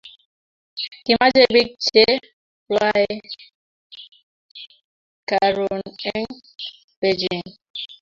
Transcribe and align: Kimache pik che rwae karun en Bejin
Kimache 1.05 1.43
pik 1.53 1.69
che 1.87 2.05
rwae 2.69 3.05
karun 5.29 5.81
en 6.15 6.25
Bejin 6.99 7.43